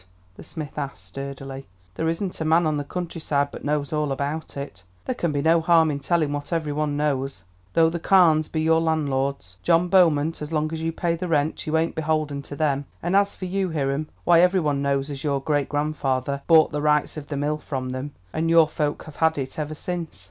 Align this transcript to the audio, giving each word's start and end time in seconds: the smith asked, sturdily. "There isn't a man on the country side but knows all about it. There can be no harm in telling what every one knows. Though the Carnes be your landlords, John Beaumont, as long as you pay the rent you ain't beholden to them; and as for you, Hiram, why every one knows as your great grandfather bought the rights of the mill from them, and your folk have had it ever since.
the 0.35 0.43
smith 0.43 0.79
asked, 0.79 1.05
sturdily. 1.05 1.67
"There 1.93 2.09
isn't 2.09 2.41
a 2.41 2.43
man 2.43 2.65
on 2.65 2.77
the 2.77 2.83
country 2.83 3.21
side 3.21 3.49
but 3.51 3.63
knows 3.63 3.93
all 3.93 4.11
about 4.11 4.57
it. 4.57 4.83
There 5.05 5.13
can 5.13 5.31
be 5.31 5.43
no 5.43 5.61
harm 5.61 5.91
in 5.91 5.99
telling 5.99 6.33
what 6.33 6.51
every 6.51 6.71
one 6.73 6.97
knows. 6.97 7.43
Though 7.73 7.91
the 7.91 7.99
Carnes 7.99 8.47
be 8.47 8.61
your 8.61 8.81
landlords, 8.81 9.57
John 9.61 9.89
Beaumont, 9.89 10.41
as 10.41 10.51
long 10.51 10.73
as 10.73 10.81
you 10.81 10.91
pay 10.91 11.15
the 11.15 11.27
rent 11.27 11.67
you 11.67 11.77
ain't 11.77 11.93
beholden 11.93 12.41
to 12.41 12.55
them; 12.55 12.85
and 13.03 13.15
as 13.15 13.35
for 13.35 13.45
you, 13.45 13.69
Hiram, 13.73 14.07
why 14.23 14.41
every 14.41 14.59
one 14.59 14.81
knows 14.81 15.11
as 15.11 15.23
your 15.23 15.39
great 15.39 15.69
grandfather 15.69 16.41
bought 16.47 16.71
the 16.71 16.81
rights 16.81 17.15
of 17.15 17.27
the 17.27 17.37
mill 17.37 17.59
from 17.59 17.89
them, 17.91 18.13
and 18.33 18.49
your 18.49 18.67
folk 18.67 19.03
have 19.03 19.17
had 19.17 19.37
it 19.37 19.59
ever 19.59 19.75
since. 19.75 20.19